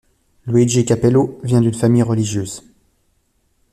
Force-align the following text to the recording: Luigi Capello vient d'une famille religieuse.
Luigi 0.47 0.83
Capello 0.83 1.39
vient 1.43 1.61
d'une 1.61 1.75
famille 1.75 2.01
religieuse. 2.01 2.63